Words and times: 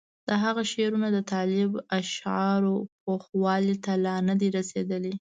د 0.27 0.29
هغه 0.43 0.63
شعرونه 0.71 1.07
د 1.11 1.17
طالب 1.31 1.71
اشعارو 1.99 2.75
پوخوالي 3.03 3.75
ته 3.85 3.93
لا 4.05 4.15
نه 4.27 4.33
دي 4.39 4.49
رسېدلي. 4.57 5.09